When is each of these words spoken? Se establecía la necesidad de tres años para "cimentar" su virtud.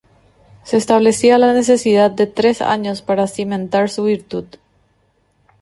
Se 0.63 0.77
establecía 0.77 1.37
la 1.37 1.53
necesidad 1.53 2.09
de 2.09 2.25
tres 2.25 2.63
años 2.63 3.03
para 3.03 3.27
"cimentar" 3.27 3.87
su 3.87 4.05
virtud. 4.05 4.45